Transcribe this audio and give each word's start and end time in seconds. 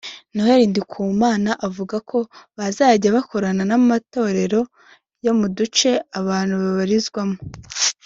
Noel 0.35 0.61
Nkundimana 0.71 1.51
avuga 1.67 1.95
ko 2.09 2.17
bazajya 2.57 3.15
bakorana 3.17 3.63
n’amatorero 3.69 4.61
yo 5.25 5.33
mu 5.39 5.47
duce 5.57 5.89
aba 6.17 6.27
bantu 6.29 6.53
babarizwamo 6.63 7.37